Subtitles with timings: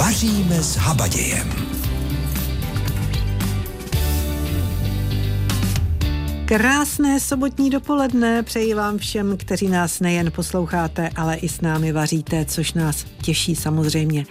[0.00, 1.48] Vaříme s habadějem.
[6.44, 12.44] Krásné sobotní dopoledne přeji vám všem, kteří nás nejen posloucháte, ale i s námi vaříte,
[12.44, 14.26] což nás těší samozřejmě.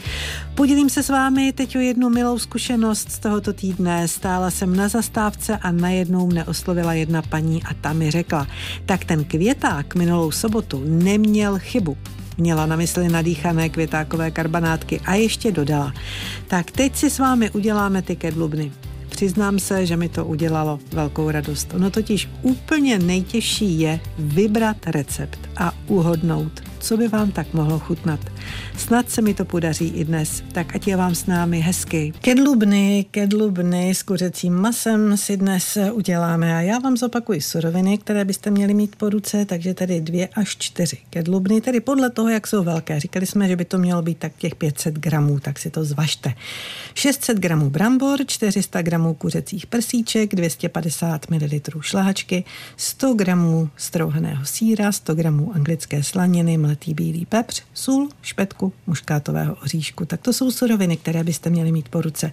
[0.56, 4.08] Podělím se s vámi teď o jednu milou zkušenost z tohoto týdne.
[4.08, 8.48] Stála jsem na zastávce a najednou mne oslovila jedna paní a ta mi řekla,
[8.86, 11.98] tak ten květák minulou sobotu neměl chybu.
[12.40, 15.94] Měla na mysli nadýchané květákové karbanátky a ještě dodala.
[16.48, 18.72] Tak teď si s vámi uděláme ty kedlubny.
[19.10, 21.74] Přiznám se, že mi to udělalo velkou radost.
[21.74, 28.20] Ono totiž úplně nejtěžší je vybrat recept a uhodnout, co by vám tak mohlo chutnat.
[28.90, 32.14] Snad se mi to podaří i dnes, tak ať je vám s námi hezky.
[32.22, 38.52] Kedlubny, kedlubny s kuřecím masem si dnes uděláme a já vám zopakuji suroviny, které byste
[38.52, 42.64] měli mít po ruce, takže tady dvě až čtyři kedlubny, tedy podle toho, jak jsou
[42.64, 43.00] velké.
[43.00, 46.34] Říkali jsme, že by to mělo být tak těch 500 gramů, tak si to zvažte.
[46.94, 52.44] 600 gramů brambor, 400 gramů kuřecích prsíček, 250 ml šlahačky,
[52.78, 60.06] 100 gramů strouhaného síra, 100 gramů anglické slaniny, mletý bílý pepř, sůl, špetku, muškátového oříšku.
[60.06, 62.32] Tak to jsou suroviny, které byste měli mít po ruce.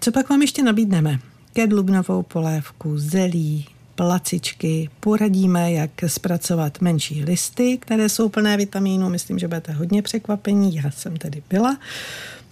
[0.00, 1.18] Co pak vám ještě nabídneme?
[1.52, 9.08] Kedlubnovou polévku, zelí, placičky, poradíme, jak zpracovat menší listy, které jsou plné vitamínu.
[9.08, 11.78] Myslím, že budete hodně překvapení, já jsem tedy byla.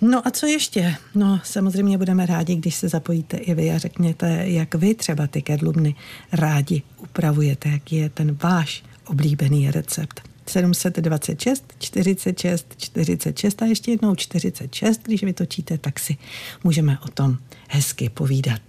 [0.00, 0.94] No a co ještě?
[1.14, 5.42] No samozřejmě budeme rádi, když se zapojíte i vy a řekněte, jak vy třeba ty
[5.42, 5.94] kedlubny
[6.32, 10.33] rádi upravujete, jaký je ten váš oblíbený recept.
[10.46, 16.16] 726, 46, 46 a ještě jednou 46, když vytočíte, tak si
[16.64, 17.36] můžeme o tom
[17.68, 18.60] hezky povídat.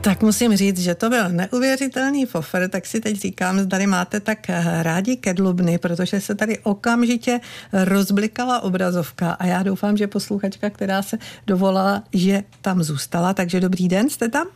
[0.00, 4.38] Tak musím říct, že to byl neuvěřitelný fofer, tak si teď říkám, zdali máte tak
[4.82, 7.40] rádi kedlubny, protože se tady okamžitě
[7.72, 13.34] rozblikala obrazovka a já doufám, že posluchačka, která se dovolala, že tam zůstala.
[13.34, 14.46] Takže dobrý den, jste tam?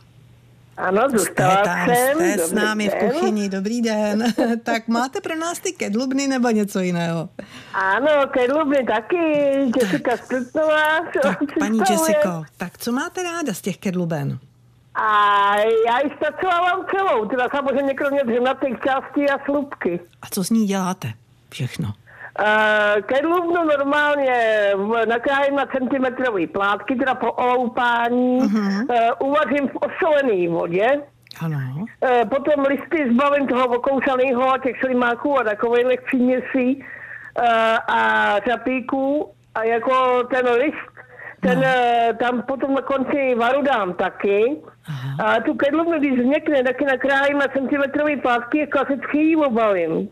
[0.79, 2.17] Ano, zůstala jste tam, jsem.
[2.17, 3.09] Jste s námi den.
[3.09, 4.23] v kuchyni, dobrý den.
[4.63, 7.29] tak máte pro nás ty kedlubny nebo něco jiného?
[7.73, 9.17] Ano, kedlubny taky,
[9.81, 10.99] Jessica Strutnová.
[11.23, 14.39] Tak, paní Jessico, tak co máte ráda z těch kedluben?
[14.95, 15.55] A
[15.87, 19.99] já ji zpracovávám celou, teda samozřejmě kromě dřenatých částí a slupky.
[20.21, 21.13] A co s ní děláte?
[21.49, 21.93] Všechno.
[22.39, 24.71] Uh, kedlubnu normálně
[25.07, 28.39] nakrájím na centimetrový plátky, teda po oloupání.
[28.39, 28.85] Uh-huh.
[28.89, 31.01] Uh, uvařím v osolené vodě.
[31.45, 31.57] Ano.
[31.77, 39.31] Uh, potom listy zbavím toho okousaného a těch slimáků a takových příměsí uh, a řapíků.
[39.55, 40.99] A jako ten list
[41.41, 42.13] ten no.
[42.19, 44.57] tam potom na konci varu dám taky.
[44.87, 45.31] Aha.
[45.31, 50.09] A tu kedlubnu, když změkne, taky nakrájím na centimetrový plátky a klasicky ji obalím.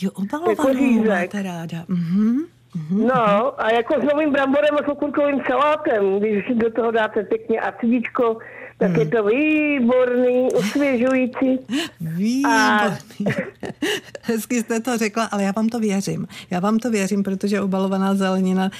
[0.00, 1.84] Jo, obalovanou jako máte ráda.
[1.88, 2.44] Mhm.
[2.76, 3.06] Mm-hmm.
[3.06, 7.60] No, a jako s novým bramborem a s okurkovým salátem, když do toho dáte pěkně
[7.60, 8.38] acidičko,
[8.78, 8.98] tak hmm.
[9.00, 11.58] je to výborný, osvěžující.
[12.00, 12.44] Výborný.
[12.46, 12.98] A...
[14.22, 16.26] Hezky jste to řekla, ale já vám to věřím.
[16.50, 18.70] Já vám to věřím, protože obalovaná zelenina,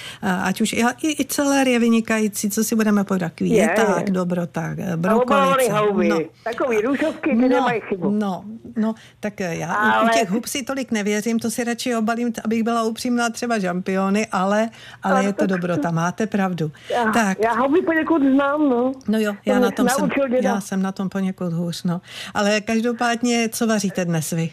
[0.44, 4.12] ať už i, i, celer je vynikající, co si budeme podat, květák, je.
[4.12, 4.62] dobrota,
[4.97, 5.72] brokolice.
[5.72, 6.19] houby, no.
[6.44, 8.10] takový růžovky, ty no, nemají chybu.
[8.10, 8.44] No,
[8.76, 10.10] no, tak já ale...
[10.10, 14.26] u těch hub si tolik nevěřím, to si radši obalím, abych byla upřímná třeba žampiony,
[14.32, 14.69] ale,
[15.03, 16.70] ale je to dobrota, máte pravdu.
[16.92, 17.38] Já, tak.
[17.44, 18.92] já houby poněkud znám, no.
[19.09, 20.10] No jo, já na tom jsem,
[20.43, 22.00] já jsem na tom poněkud hůř, no.
[22.34, 24.50] Ale každopádně, co vaříte dnes vy?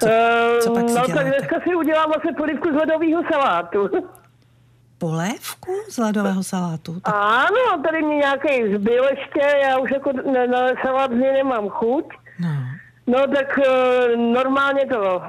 [0.00, 0.08] Co,
[0.60, 3.90] co pak si no, tak dneska si udělám vlastně polivku z ledového salátu.
[4.98, 7.00] Polévku z ledového salátu?
[7.00, 7.14] Tak...
[7.14, 12.04] Ano, tady mě nějaký zbyl ještě, já už jako na, na salát z nemám chuť.
[12.40, 12.48] No.
[13.06, 15.22] No tak uh, normálně to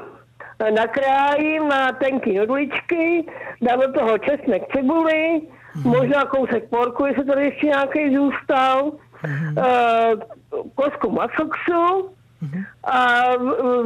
[0.76, 3.26] nakrájím na tenké nudličky,
[3.62, 5.42] dám do toho česnek cibuli.
[5.84, 8.92] Možná kousek porku, jestli tady ještě nějaký zůstal.
[9.24, 9.58] Mm-hmm.
[9.58, 10.22] Uh,
[10.76, 12.10] kosku masoksu
[12.44, 12.66] mm-hmm.
[12.84, 13.24] a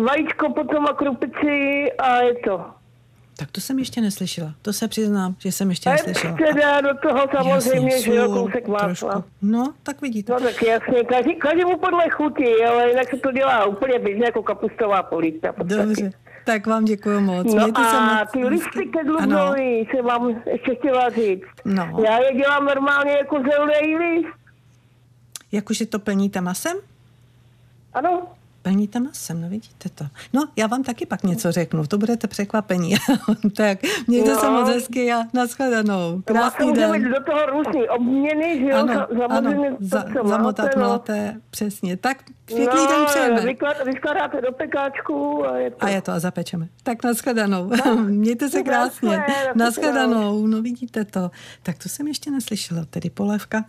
[0.03, 2.65] vajíčko potom a krupici a je to.
[3.39, 4.53] Tak to jsem ještě neslyšela.
[4.61, 6.37] To se přiznám, že jsem ještě neslyšela.
[6.37, 9.23] Teda do toho samozřejmě, jasně, že jo, kousek másla.
[9.41, 10.33] No, tak vidíte.
[10.33, 14.25] No tak jasně, každý, každý mu podle chuti, ale jinak se to dělá úplně běžně
[14.25, 15.53] jako kapustová polívka.
[15.57, 16.11] Dobře.
[16.45, 17.47] Tak vám děkuji moc.
[17.47, 21.45] No Mějte a ty listy kedlubnový se vám ještě chtěla říct.
[21.65, 21.97] No.
[22.05, 24.35] Já je dělám normálně jako zelený list.
[25.51, 26.77] Jakože to plníte masem?
[27.93, 28.27] Ano.
[28.61, 30.05] Plníte masem, no vidíte to.
[30.33, 32.95] No, já vám taky pak něco řeknu, to budete překvapení.
[33.55, 34.39] tak, mějte no.
[34.39, 36.21] se moc hezky a nashledanou.
[36.25, 37.11] Krásný den.
[37.11, 38.77] Do toho různý obměny, že jo?
[38.77, 40.81] Ano, ano, za, zamotat no.
[40.81, 41.97] máte, přesně.
[41.97, 43.41] Tak pěkný no, den přejeme.
[43.41, 45.83] Vyklad, vyskladáte do pekáčku a je to.
[45.83, 46.67] A je to a zapečeme.
[46.83, 47.71] Tak nashledanou.
[48.05, 49.23] Mějte se krásně.
[49.55, 51.31] Nashledanou, no vidíte to.
[51.63, 53.65] Tak to jsem ještě neslyšela, tedy polévka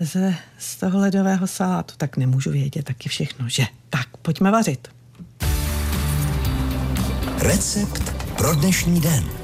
[0.00, 3.64] ze, z toho ledového salátu, tak nemůžu vědět taky všechno, že?
[3.90, 4.88] Tak, pojďme vařit.
[7.38, 9.37] Recept pro dnešní den.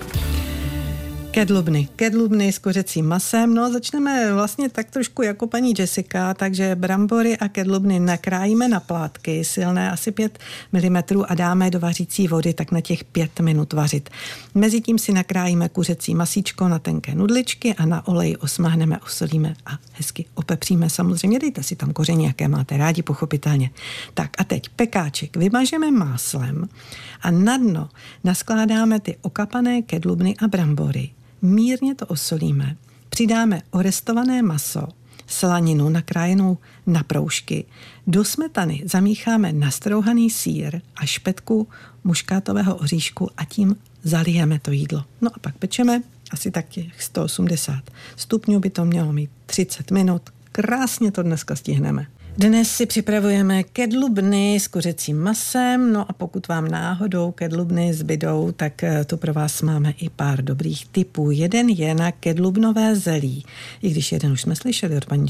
[1.34, 1.88] Kedlubny.
[1.96, 3.54] Kedlubny s kuřecím masem.
[3.54, 9.44] No začneme vlastně tak trošku jako paní Jessica, takže brambory a kedlubny nakrájíme na plátky,
[9.44, 10.38] silné asi 5
[10.72, 10.96] mm
[11.28, 14.10] a dáme do vařící vody tak na těch 5 minut vařit.
[14.54, 20.24] Mezitím si nakrájíme kuřecí masíčko na tenké nudličky a na olej osmahneme, osolíme a hezky
[20.34, 20.90] opepříme.
[20.90, 23.70] Samozřejmě dejte si tam koření, jaké máte rádi, pochopitelně.
[24.14, 26.68] Tak a teď pekáček vymažeme máslem
[27.22, 27.88] a na dno
[28.24, 31.10] naskládáme ty okapané kedlubny a brambory
[31.44, 32.76] mírně to osolíme,
[33.08, 34.88] přidáme orestované maso,
[35.26, 37.64] slaninu nakrájenou na proužky,
[38.06, 41.68] do smetany zamícháme nastrouhaný sír a špetku
[42.04, 45.04] muškátového oříšku a tím zalijeme to jídlo.
[45.20, 46.66] No a pak pečeme asi tak
[46.98, 50.22] 180 stupňů, by to mělo mít 30 minut.
[50.52, 52.06] Krásně to dneska stihneme.
[52.38, 58.82] Dnes si připravujeme kedlubny s kuřecím masem, no a pokud vám náhodou kedlubny zbydou, tak
[58.82, 61.30] eh, tu pro vás máme i pár dobrých typů.
[61.30, 63.44] Jeden je na kedlubnové zelí,
[63.82, 65.26] i když jeden už jsme slyšeli od paní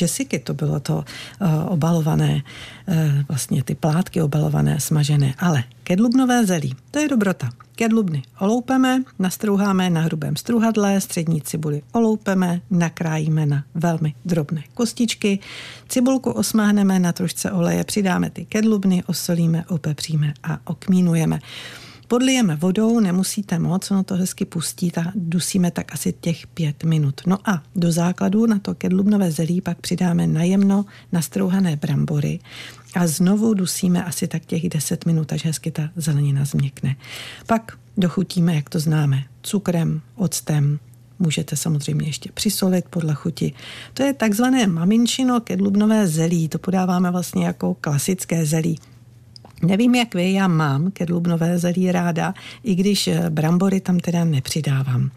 [0.00, 2.42] Jessica, to bylo to uh, obalované,
[2.88, 2.94] uh,
[3.28, 7.48] vlastně ty plátky obalované, smažené, ale kedlubnové zelí, to je dobrota.
[7.80, 15.38] Kedlubny oloupeme, nastrouháme na hrubém struhadle, střední cibuli oloupeme, nakrájíme na velmi drobné kostičky,
[15.88, 21.40] cibulku osmáhneme na trošce oleje, přidáme ty kedlubny, osolíme, opepříme a okmínujeme.
[22.08, 27.20] Podlijeme vodou, nemusíte moc, ono to hezky pustí a dusíme tak asi těch pět minut.
[27.26, 32.38] No a do základu na to kedlubnové zelí pak přidáme najemno nastrouhané brambory
[32.94, 36.96] a znovu dusíme asi tak těch 10 minut, až hezky ta zelenina změkne.
[37.46, 40.78] Pak dochutíme, jak to známe, cukrem, octem,
[41.22, 43.52] Můžete samozřejmě ještě přisolit podle chuti.
[43.94, 46.48] To je takzvané maminčino kedlubnové zelí.
[46.48, 48.78] To podáváme vlastně jako klasické zelí.
[49.62, 52.34] Nevím, jak vy, já mám kedlubnové zelí ráda,
[52.64, 55.10] i když eh, brambory tam teda nepřidávám.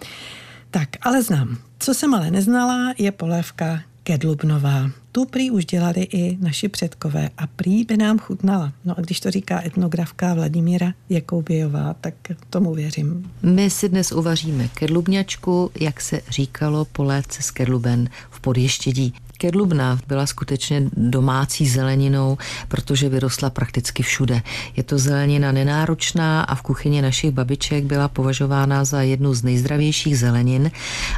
[0.72, 1.58] Tak, ale znám.
[1.80, 4.90] Co jsem ale neznala, je polévka kedlubnová.
[5.12, 8.74] Tu prý už dělali i naši předkové a prý by nám chutnala.
[8.86, 12.14] No a když to říká etnografka Vladimíra Jakoubějová, tak
[12.50, 13.32] tomu věřím.
[13.44, 19.14] My si dnes uvaříme kedlubňačku, jak se říkalo, polévce z kedluben v podještědí.
[19.44, 22.38] Kedlubna byla skutečně domácí zeleninou,
[22.68, 24.42] protože vyrostla prakticky všude.
[24.76, 30.20] Je to zelenina nenáročná a v kuchyni našich babiček byla považována za jednu z nejzdravějších
[30.20, 30.72] zelenin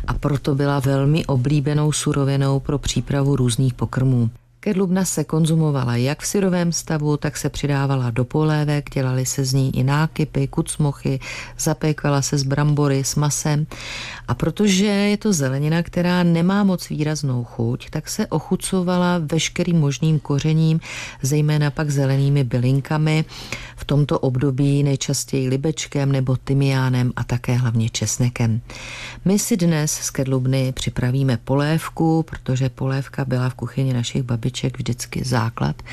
[0.08, 4.30] a proto byla velmi oblíbenou surovinou pro přípravu různých pokrmů.
[4.66, 9.54] Kedlubna se konzumovala jak v syrovém stavu, tak se přidávala do polévek, dělali se z
[9.54, 11.20] ní i nákypy, kucmochy,
[11.60, 13.68] zapékala se z brambory, s masem.
[14.28, 20.20] A protože je to zelenina, která nemá moc výraznou chuť, tak se ochucovala veškerým možným
[20.20, 20.80] kořením,
[21.22, 23.26] zejména pak zelenými bylinkami,
[23.76, 28.62] v tomto období nejčastěji libečkem nebo tymiánem a také hlavně česnekem.
[29.26, 34.78] My si dnes z kedlubny připravíme polévku, protože polévka byla v kuchyni našich babiček vajíček
[34.78, 35.84] vždycky základ.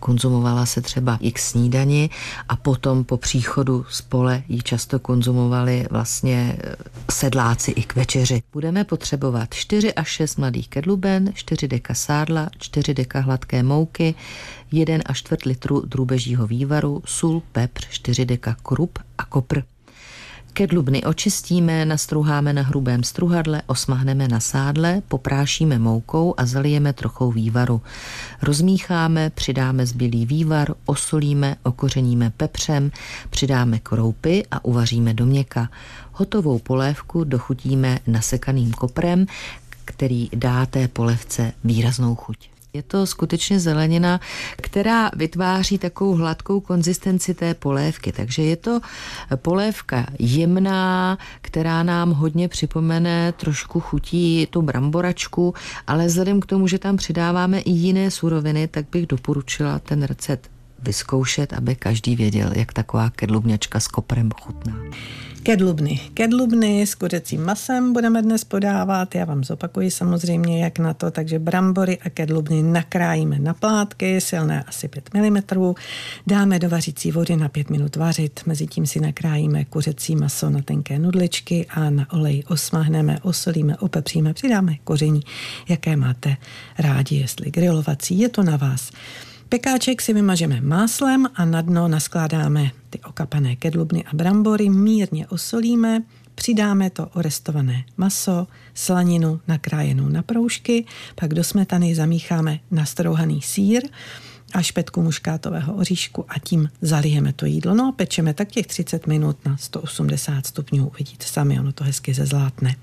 [0.00, 2.10] Konzumovala se třeba i k snídani
[2.48, 6.76] a potom po příchodu z pole ji často konzumovali vlastně eh,
[7.10, 8.42] sedláci i k večeři.
[8.52, 14.14] Budeme potřebovat 4 až 6 mladých kedluben, 4 deka sádla, 4 deka hladké mouky,
[14.72, 19.71] 1 až 4 litru drůbežího vývaru, sůl, pepř, 4 deka krup a kopr.
[20.54, 27.80] Kedlubny očistíme, nastrouháme na hrubém struhadle, osmahneme na sádle, poprášíme moukou a zalijeme trochou vývaru.
[28.42, 32.90] Rozmícháme, přidáme zbylý vývar, osolíme, okořeníme pepřem,
[33.30, 35.70] přidáme kroupy a uvaříme do měka.
[36.12, 39.26] Hotovou polévku dochutíme nasekaným koprem,
[39.84, 42.51] který dá té polevce výraznou chuť.
[42.74, 44.20] Je to skutečně zelenina,
[44.56, 48.12] která vytváří takovou hladkou konzistenci té polévky.
[48.12, 48.80] Takže je to
[49.36, 55.54] polévka jemná, která nám hodně připomene trošku chutí tu bramboračku,
[55.86, 60.50] ale vzhledem k tomu, že tam přidáváme i jiné suroviny, tak bych doporučila ten recept
[60.82, 64.74] vyzkoušet, aby každý věděl, jak taková kedlubňačka s koprem chutná.
[65.42, 66.00] Kedlubny.
[66.14, 69.14] Kedlubny s kuřecím masem budeme dnes podávat.
[69.14, 71.10] Já vám zopakuji samozřejmě, jak na to.
[71.10, 75.72] Takže brambory a kedlubny nakrájíme na plátky, silné asi 5 mm.
[76.26, 78.40] Dáme do vařící vody na 5 minut vařit.
[78.46, 84.74] Mezitím si nakrájíme kuřecí maso na tenké nudličky a na olej osmahneme, osolíme, opepříme, přidáme
[84.84, 85.20] koření,
[85.68, 86.36] jaké máte
[86.78, 88.90] rádi, jestli grilovací, je to na vás.
[89.52, 96.02] Pekáček si vymažeme máslem a na dno naskládáme ty okapané kedlubny a brambory, mírně osolíme,
[96.34, 103.82] přidáme to orestované maso, slaninu nakrájenou na proužky, pak do smetany zamícháme nastrouhaný sír
[104.52, 107.74] a špetku muškátového oříšku a tím zalijeme to jídlo.
[107.74, 110.88] No a pečeme tak těch 30 minut na 180 stupňů.
[110.88, 112.76] Uvidíte sami, ono to hezky zezlátne.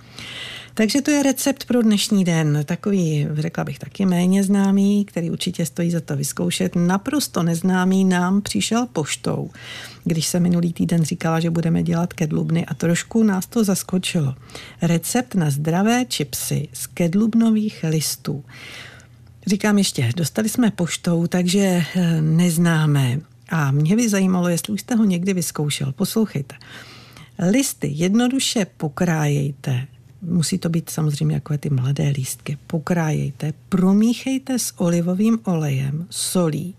[0.79, 2.61] Takže to je recept pro dnešní den.
[2.65, 6.75] Takový, řekla bych, taky méně známý, který určitě stojí za to vyzkoušet.
[6.75, 9.49] Naprosto neznámý nám přišel poštou,
[10.03, 14.35] když se minulý týden říkala, že budeme dělat kedlubny a trošku nás to zaskočilo.
[14.81, 18.43] Recept na zdravé čipsy z kedlubnových listů.
[19.47, 23.19] Říkám ještě, dostali jsme poštou, takže eh, neznáme.
[23.49, 25.91] A mě by zajímalo, jestli už jste ho někdy vyzkoušel.
[25.91, 26.55] Poslouchejte.
[27.39, 29.87] Listy jednoduše pokrájejte
[30.21, 32.57] musí to být samozřejmě jako ty mladé lístky.
[32.67, 36.75] Pokrájejte, promíchejte s olivovým olejem, solí,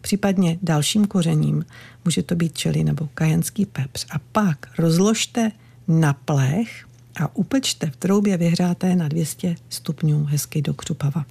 [0.00, 1.64] případně dalším kořením,
[2.04, 4.06] může to být čeli nebo kajenský pepř.
[4.10, 5.52] A pak rozložte
[5.88, 6.86] na plech
[7.20, 11.26] a upečte v troubě vyhřáté na 200 stupňů hezky do křupava.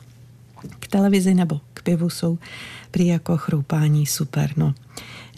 [0.80, 2.38] K televizi nebo k pivu jsou
[2.92, 4.54] prý jako chroupání super.
[4.58, 4.74] No.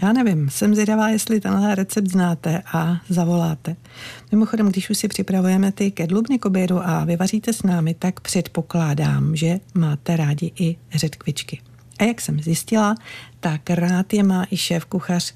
[0.04, 3.76] Já nevím, jsem zvědavá, jestli tenhle recept znáte a zavoláte.
[4.32, 9.36] Mimochodem, když už si připravujeme ty kedlubny k obědu a vyvaříte s námi, tak předpokládám,
[9.36, 11.62] že máte rádi i řetkvičky.
[12.00, 12.96] A jak jsem zjistila,
[13.40, 15.34] tak rád je má i šéf kuchař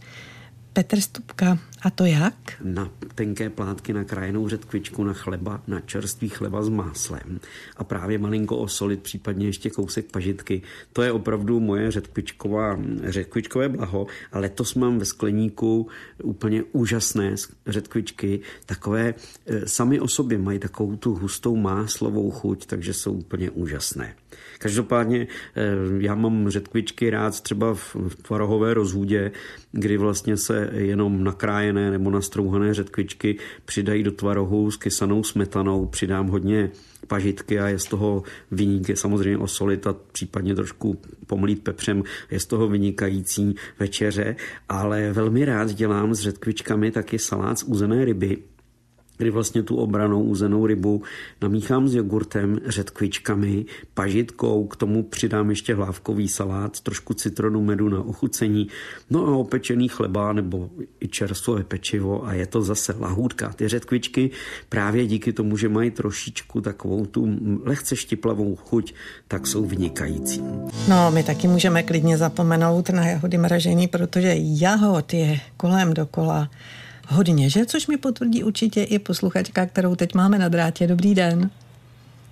[0.73, 1.57] Petr Stupka.
[1.87, 2.33] A to jak?
[2.63, 7.39] Na tenké plátky na krajenou řetkvičku, na chleba, na čerstvý chleba s máslem
[7.77, 10.61] a právě malinko osolit, případně ještě kousek pažitky.
[10.93, 15.87] To je opravdu moje řetkvičková, řetkvičkové blaho a letos mám ve skleníku
[16.23, 17.35] úplně úžasné
[17.67, 19.13] řetkvičky, takové
[19.45, 24.15] e, sami o sobě mají takovou tu hustou máslovou chuť, takže jsou úplně úžasné.
[24.59, 25.63] Každopádně eh,
[25.99, 29.31] já mám řetkvičky rád třeba v tvarohové rozhůdě,
[29.71, 36.27] kdy vlastně se jenom nakrájené nebo nastrouhané řetkvičky přidají do tvarohu s kysanou smetanou, přidám
[36.27, 36.71] hodně
[37.07, 42.39] pažitky a je z toho vyník, je samozřejmě osolit a případně trošku pomlít pepřem, je
[42.39, 44.35] z toho vynikající večeře,
[44.69, 48.37] ale velmi rád dělám s řetkvičkami taky salát z uzené ryby,
[49.17, 51.01] kdy vlastně tu obranou uzenou rybu
[51.41, 58.01] namíchám s jogurtem, řetkvičkami, pažitkou, k tomu přidám ještě hlávkový salát, trošku citronu medu na
[58.01, 58.67] ochucení,
[59.09, 60.69] no a opečený chleba nebo
[60.99, 63.53] i čerstvé pečivo a je to zase lahůdka.
[63.55, 64.29] Ty řetkvičky
[64.69, 67.27] právě díky tomu, že mají trošičku takovou tu
[67.63, 68.93] lehce štiplavou chuť,
[69.27, 70.43] tak jsou vynikající.
[70.89, 76.49] No, my taky můžeme klidně zapomenout na jahody mražení, protože jahod je kolem dokola
[77.07, 77.65] hodně, že?
[77.65, 80.87] Což mi potvrdí určitě i posluchačka, kterou teď máme na drátě.
[80.87, 81.49] Dobrý den.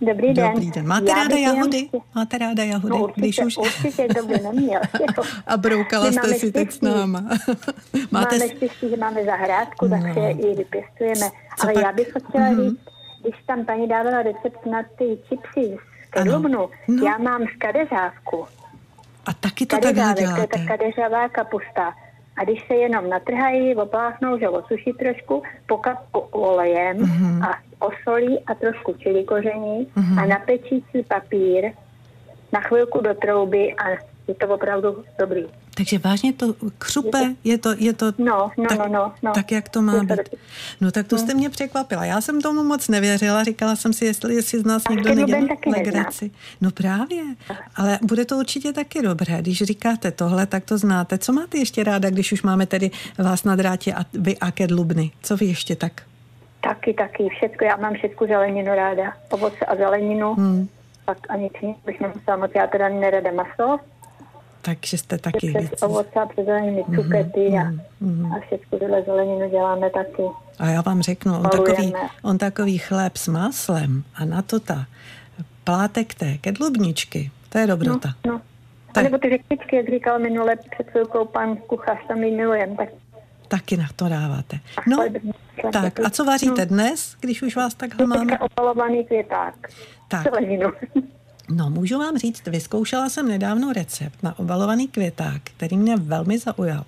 [0.01, 0.51] Dobrý den.
[0.51, 0.88] Dobrý den.
[0.88, 1.77] Máte Já ráda jahody?
[1.77, 2.05] Jenom...
[2.15, 2.89] Máte ráda jahody?
[2.89, 3.58] No, určitě, když už...
[3.58, 4.82] určitě, to by neměl.
[5.48, 7.20] A broukala jste si teď s náma.
[8.12, 8.38] Máte...
[8.38, 10.01] Máme štěstí, že máme zahrádku, no.
[10.01, 11.29] takže i vypěstujeme.
[11.58, 11.84] Co Ale pak?
[11.84, 12.70] já bych chtěla mm-hmm.
[12.70, 12.79] říct,
[13.22, 17.05] když tam paní dávala recept na ty čipsy z kedlubnu, no.
[17.05, 18.46] já mám z kadeřávku.
[19.25, 20.36] A taky to takhle děláte?
[20.36, 21.94] To je ta kadeřavá kapusta
[22.38, 27.50] a když se jenom natrhají, opláchnou, že osuší trošku, pokapku olejem mm-hmm.
[27.50, 30.24] a osolí a trošku čili koření mm-hmm.
[30.24, 31.72] a na pečící papír
[32.54, 35.46] na chvilku do trouby a je to opravdu dobrý.
[35.75, 39.32] Takže vážně to křupe, je to, je to no, no, tak, no, no, no.
[39.34, 40.20] tak, jak to má být.
[40.82, 42.05] No tak to jste mě překvapila.
[42.05, 45.48] Já jsem tomu moc nevěřila, říkala jsem si, jestli, jestli z nás a někdo nedělá
[45.67, 46.32] legraci.
[46.62, 47.24] No právě,
[47.75, 49.41] ale bude to určitě taky dobré.
[49.41, 51.17] Když říkáte tohle, tak to znáte.
[51.17, 55.12] Co máte ještě ráda, když už máme tedy vás na drátě a vy a kedlubny?
[55.22, 56.01] Co vy ještě tak?
[56.62, 57.67] Taky, taky, všechno.
[57.67, 59.13] Já mám všechno zeleninu ráda.
[59.29, 60.34] Ovoce a zeleninu.
[60.34, 60.67] Hmm.
[61.05, 61.50] Pak ani
[61.86, 62.51] bych nemusela moc.
[62.55, 63.79] Já teda nerada maso,
[64.65, 65.86] takže jste taky Přes věci.
[65.86, 67.79] ovoce a přes zeleniny, cukety mm-hmm.
[67.79, 68.38] a, mm-hmm.
[68.38, 70.24] a všechno tyhle zeleninu děláme taky.
[70.60, 71.93] A já vám řeknu, on takový,
[72.24, 74.86] on takový chléb s máslem a na to ta
[75.63, 78.13] plátek té kedlubničky, to je dobrota.
[78.25, 78.41] No, no.
[78.93, 78.98] Tak.
[78.98, 82.89] A nebo ty řečičky, jak říkal minule před chvilkou pan kuchař, tam ji milujem, tak
[83.48, 84.60] Taky na to dáváte.
[84.88, 85.05] No,
[85.72, 86.65] tak a co vaříte no.
[86.65, 88.39] dnes, když už vás takhle máme?
[88.39, 89.55] opalovaný květák.
[90.07, 90.24] Tak.
[90.24, 90.72] Zeleninu.
[91.49, 96.85] No, můžu vám říct, vyzkoušela jsem nedávno recept na obalovaný květák, který mě velmi zaujal.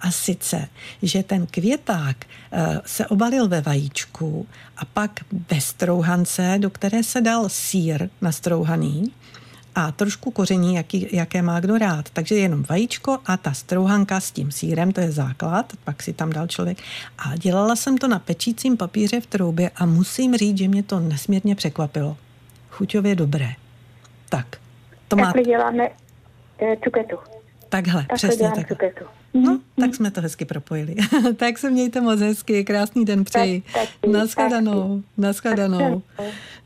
[0.00, 0.68] A sice,
[1.02, 7.20] že ten květák uh, se obalil ve vajíčku a pak ve strouhance, do které se
[7.20, 9.12] dal sír nastrouhaný,
[9.74, 12.10] a trošku koření, jaký, jaké má kdo rád.
[12.10, 16.30] Takže jenom vajíčko a ta strouhanka s tím sírem, to je základ, pak si tam
[16.30, 16.78] dal člověk.
[17.18, 21.00] A dělala jsem to na pečícím papíře v troubě a musím říct, že mě to
[21.00, 22.16] nesmírně překvapilo.
[22.70, 23.54] Chuťově dobré.
[24.30, 24.46] Tak.
[25.08, 25.24] To má...
[25.24, 25.88] Takhle děláme
[26.58, 27.16] e, cuketu.
[27.68, 28.68] Takhle, Takhle přesně tak.
[28.68, 29.04] Cuketu.
[29.34, 29.60] No, mm-hmm.
[29.80, 30.94] tak jsme to hezky propojili.
[31.36, 33.62] tak se mějte moc hezky, krásný den přeji.
[34.12, 36.02] Naschledanou, naschledanou.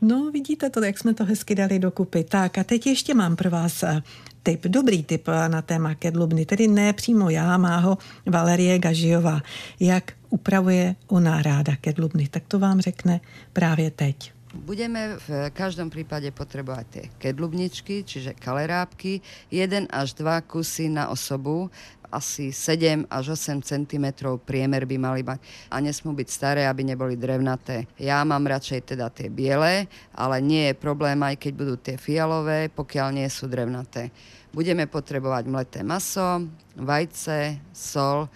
[0.01, 2.23] No, vidíte to, jak jsme to hezky dali dokupy.
[2.23, 4.01] Tak a teď ještě mám pro vás eh,
[4.43, 9.41] tip, dobrý tip eh, na téma kedlubny, tedy ne přímo já, má ho Valerie Gažijová,
[9.79, 13.19] jak upravuje ona ráda kedlubny, tak to vám řekne
[13.53, 14.34] právě teď.
[14.55, 19.19] Budeme v každom prípade potrebovať tie kedlubničky, čiže kalerábky,
[19.51, 21.67] 1 až 2 kusy na osobu,
[22.07, 24.05] asi 7 až 8 cm
[24.47, 27.83] priemer by mali mať a nesmú byť staré, aby neboli drevnaté.
[27.99, 32.71] Ja mám radšej teda tie biele, ale nie je problém aj keď budú tie fialové,
[32.71, 34.15] pokiaľ nie sú drevnaté.
[34.55, 36.47] Budeme potrebovať mleté maso,
[36.79, 38.31] vajce, sol,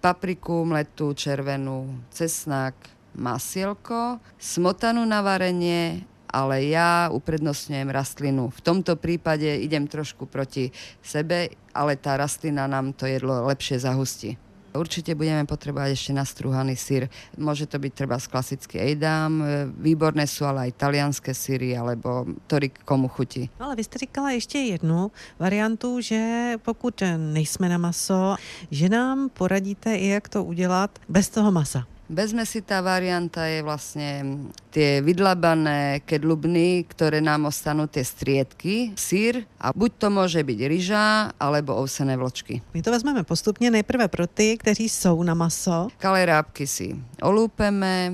[0.00, 2.72] papriku mletú, červenú, cesnak,
[3.20, 8.48] masielko, smotanu na varenie, ale ja uprednostňujem rastlinu.
[8.48, 10.72] V tomto prípade idem trošku proti
[11.04, 14.40] sebe, ale tá rastlina nám to jedlo lepšie zahustí.
[14.70, 17.10] Určite budeme potrebovať ešte nastrúhaný sír.
[17.34, 19.42] Môže to byť treba z klasický ejdám,
[19.74, 23.50] výborné sú ale aj talianské síry, alebo ktorý komu chutí.
[23.58, 28.38] No, ale vy jste říkala ještě jednu variantu, že pokud nejsme na maso,
[28.70, 31.86] že nám poradíte i jak to udělat bez toho masa.
[32.10, 34.34] Bezmesitá varianta je vlastne
[34.74, 41.30] tie vydlabané kedlubny, ktoré nám ostanú tie striedky, sír a buď to môže byť ryža
[41.38, 42.66] alebo ovsené vločky.
[42.74, 45.88] My to vezmeme postupně nejprve pro ty, kteří jsou na maso.
[46.02, 48.12] Kalerábky si olúpeme,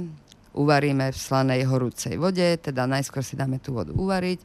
[0.53, 4.41] uvaríme v slanej horúcej vode, teda najskôr si dáme tú vodu uvariť,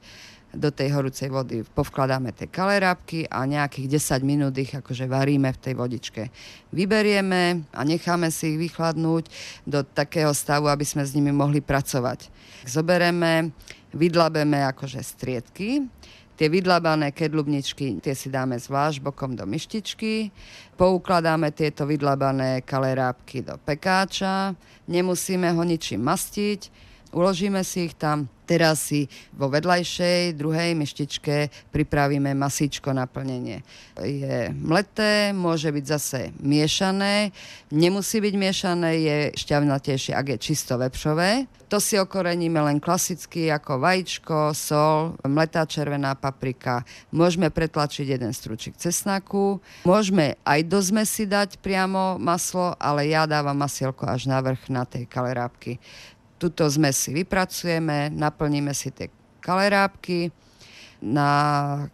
[0.52, 1.64] do tej horúcej vody.
[1.64, 6.22] Povkladáme tie kalerábky a nejakých 10 minút ich akože varíme v tej vodičke.
[6.76, 9.32] Vyberieme a necháme si ich vychladnúť
[9.64, 12.28] do takého stavu, aby sme s nimi mohli pracovať.
[12.68, 13.56] Zobereme,
[13.96, 15.88] vydlabeme akože striedky,
[16.42, 20.34] Tie vydlabané kedlubničky, tie si dáme zvlášť bokom do myštičky,
[20.74, 24.58] poukladáme tieto vydlabané kalerábky do pekáča,
[24.90, 32.36] nemusíme ho ničím mastiť, uložíme si ich tam, teraz si vo vedľajšej druhej myštičke pripravíme
[32.36, 33.64] masíčko na plnenie.
[34.04, 37.32] Je mleté, môže byť zase miešané,
[37.72, 41.48] nemusí byť miešané, je šťavnatejšie, ak je čisto vepšové.
[41.72, 46.84] To si okoreníme len klasicky ako vajíčko, sol, mletá červená paprika.
[47.16, 49.64] Môžeme pretlačiť jeden stručik cesnaku.
[49.88, 54.84] Môžeme aj do zmesi dať priamo maslo, ale ja dávam masielko až na vrch na
[54.84, 55.80] tej kalerábky.
[56.42, 59.14] Tuto zmes si vypracujeme, naplníme si tie
[59.46, 60.34] kalerábky,
[61.02, 61.30] na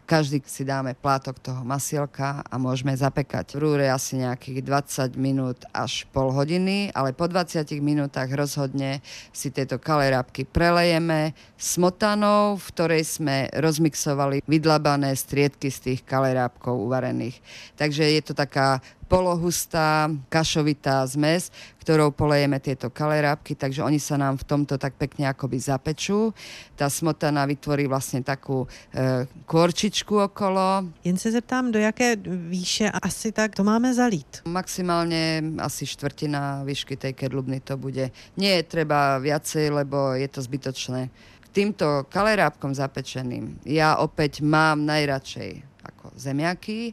[0.04, 5.64] každý si dáme plátok toho masielka a môžeme zapekať v rúre asi nejakých 20 minút
[5.72, 9.00] až pol hodiny, ale po 20 minútach rozhodne
[9.32, 17.40] si tieto kalerábky prelejeme smotanou, v ktorej sme rozmixovali vydlabané striedky z tých kalerábkov uvarených.
[17.80, 21.50] Takže je to taká polohustá, kašovitá zmes,
[21.88, 26.36] ktorou polejeme tieto kalerábky, takže oni sa nám v tomto tak pekne akoby zapečú.
[26.76, 30.92] Tá smotana vytvorí vlastne takú e, kôrčičku okolo.
[31.08, 32.20] Jen se zeptám, do jaké
[32.52, 34.44] výše asi tak to máme zalít?
[34.44, 38.12] Maximálne asi štvrtina výšky tej kedlubny to bude.
[38.36, 41.08] Nie je treba viacej, lebo je to zbytočné.
[41.40, 46.92] K týmto kalerábkom zapečeným ja opäť mám najradšej ako zemiaky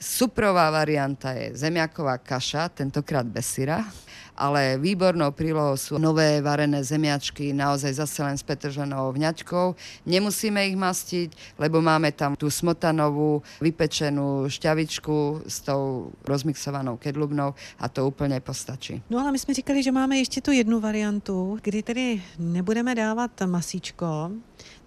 [0.00, 3.82] Suprová varianta je zemiaková kaša, tentokrát bez syra,
[4.38, 9.74] ale výbornou prílohou sú nové varené zemiačky, naozaj zase len s petržanou vňačkou.
[10.06, 17.88] Nemusíme ich mastiť, lebo máme tam tú smotanovú vypečenú šťavičku s tou rozmixovanou kedlubnou a
[17.88, 19.02] to úplně postačí.
[19.10, 23.30] No ale my jsme říkali, že máme ještě tu jednu variantu, kdy tedy nebudeme dávat
[23.46, 24.30] masíčko,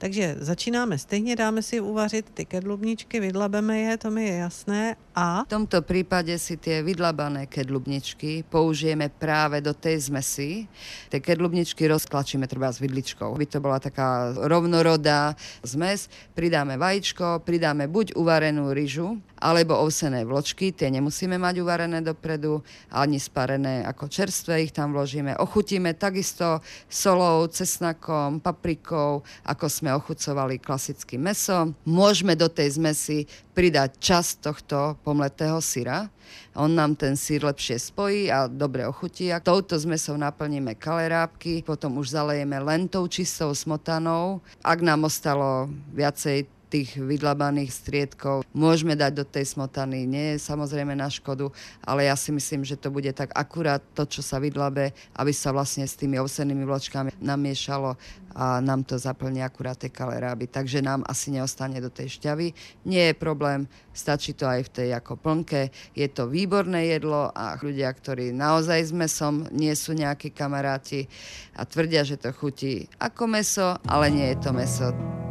[0.01, 4.95] takže začínáme stejně, dáme si uvařit ty kedlubničky, vydlabeme je, to mi je jasné.
[5.11, 5.43] A?
[5.43, 10.71] V tomto prípade si tie vydlabané kedlubničky použijeme práve do tej zmesi.
[11.11, 15.35] Tie kedlubničky rozklačíme treba s vidličkou, aby to bola taká rovnorodá
[15.67, 16.07] zmes.
[16.31, 22.61] Pridáme vajíčko, pridáme buď uvarenú ryžu, alebo ovsené vločky, tie nemusíme mať uvarené dopredu,
[22.93, 25.33] ani sparené ako čerstvé, ich tam vložíme.
[25.41, 31.73] Ochutíme takisto solou, cesnakom, paprikou, ako sme ochucovali klasické meso.
[31.89, 36.09] Môžeme do tej zmesi pridať časť tohto pomletého syra.
[36.55, 39.33] On nám ten sír lepšie spojí a dobre ochutí.
[39.33, 44.41] A touto zmesou naplníme kalerábky, potom už zalejeme len tou čistou smotanou.
[44.63, 50.07] Ak nám ostalo viacej tých vydlabaných striedkov môžeme dať do tej smotany.
[50.07, 51.51] Nie je samozrejme na škodu,
[51.83, 55.51] ale ja si myslím, že to bude tak akurát to, čo sa vydlabe, aby sa
[55.51, 57.99] vlastne s tými ovsenými vločkami namiešalo
[58.31, 60.47] a nám to zaplní akurát tie kaleráby.
[60.47, 62.55] Takže nám asi neostane do tej šťavy.
[62.87, 65.67] Nie je problém, stačí to aj v tej ako plnke.
[65.91, 71.11] Je to výborné jedlo a ľudia, ktorí naozaj s mesom nie sú nejakí kamaráti
[71.59, 75.30] a tvrdia, že to chutí ako meso, ale nie je to meso.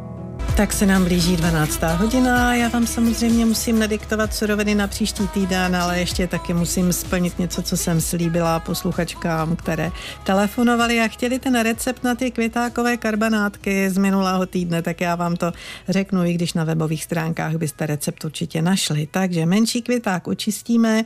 [0.60, 1.82] Tak se nám blíží 12.
[1.82, 2.54] hodina.
[2.54, 7.62] Já vám samozřejmě musím nediktovat suroviny na příští týden, ale ještě taky musím splnit něco,
[7.62, 9.90] co jsem slíbila posluchačkám, které
[10.24, 15.36] telefonovali a chtěli ten recept na ty květákové karbanátky z minulého týdne, tak já vám
[15.36, 15.52] to
[15.88, 19.08] řeknu, i když na webových stránkách byste recept určitě našli.
[19.10, 21.04] Takže menší květák očistíme,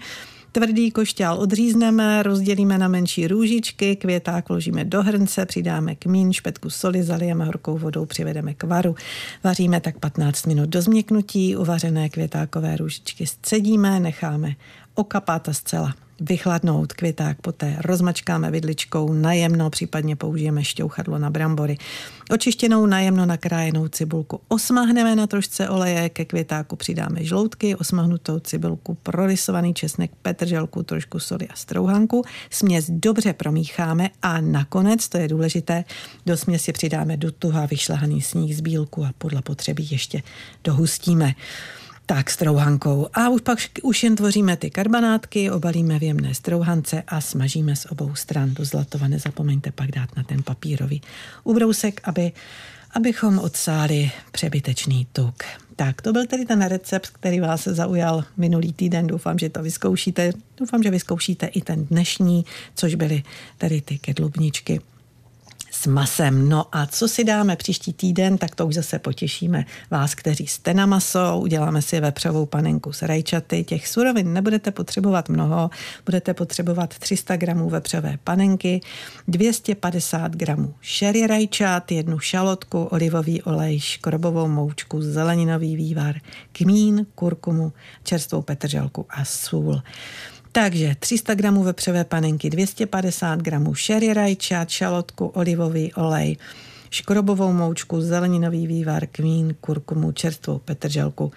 [0.55, 7.03] Tvrdý košťál odřízneme, rozdělíme na menší růžičky, květák vložíme do hrnce, přidáme kmín, špetku soli,
[7.03, 8.95] zalijeme horkou vodou, přivedeme k varu.
[9.45, 14.57] Vaříme tak 15 minut do změknutí, uvařené květákové růžičky scedíme, necháme
[14.95, 21.77] okapat a zcela vychladnout květák, poté rozmačkáme vidličkou najemno, případně použijeme šťouchadlo na brambory.
[22.31, 29.75] Očištěnou najemno nakrájenou cibulku osmahneme na trošce oleje, ke květáku přidáme žloutky, osmahnutou cibulku, prorysovaný
[29.75, 32.23] česnek, petrželku, trošku soli a strouhanku.
[32.51, 35.85] Směs dobře promícháme a nakonec, to je důležité,
[36.27, 40.23] do směsi přidáme do tuha vyšlehaný sníh z bílku a podle potřeby ještě
[40.65, 41.35] dohustíme.
[42.07, 43.09] Tak, strouhankou.
[43.15, 47.87] A už pak už jen tvoříme ty karbanátky, obalíme v jemné strouhance a smažíme z
[47.87, 49.09] obou stran do zlatova.
[49.09, 51.03] Nezapomeňte pak dát na ten papírový
[51.45, 52.33] ubrousek, aby,
[52.91, 55.43] abychom odsáli přebytečný tuk.
[55.77, 59.07] Tak, to byl tedy ten recept, který vás zaujal minulý týden.
[59.07, 60.33] Doufám, že to vyzkoušíte.
[60.57, 63.23] Doufám, že vyzkoušíte i ten dnešní, což byly
[63.59, 64.81] tady ty kedlubničky
[65.87, 66.49] masem.
[66.49, 70.75] No a co si dáme příští týden, tak to už zase potěšíme vás, kteří jste
[70.75, 73.65] na maso, uděláme si vepřovou panenku s rajčaty.
[73.65, 75.71] Těch surovin nebudete potřebovat mnoho,
[76.05, 78.81] budete potřebovat 300 gramů vepřové panenky,
[79.29, 86.15] 250 gramů sherry rajčat, jednu šalotku, olivový olej, škrobovou moučku, zeleninový vývar,
[86.53, 87.73] kmín, kurkumu,
[88.05, 89.83] čerstvou petrželku a sůl.
[90.55, 96.37] Takže 300 gramů vepřové panenky, 250 gramů sherry rajčat, šalotku, olivový olej,
[96.91, 101.33] škrobovou moučku, zeleninový vývar, kvín, kurkumu, čerstvou petrželku,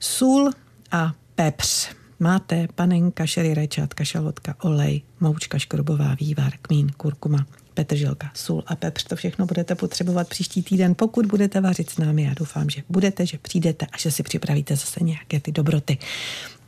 [0.00, 0.50] sůl
[0.90, 1.88] a pepř.
[2.20, 9.04] Máte panenka, šery, rajčátka, šalotka, olej, moučka, škrobová, vývar, kmín, kurkuma, petrželka, sůl a pepř.
[9.04, 12.22] To všechno budete potřebovat příští týden, pokud budete vařit s námi.
[12.22, 15.98] Já doufám, že budete, že přijdete a že si připravíte zase nějaké ty dobroty.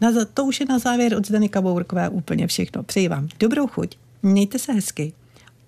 [0.00, 2.82] Na, to už je na závěr od Zdeny Kabourkové úplně všechno.
[2.82, 5.12] Přeji vám dobrou chuť, mějte se hezky,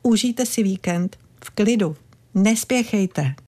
[0.03, 1.96] užijte si víkend v klidu,
[2.35, 3.35] nespěchejte,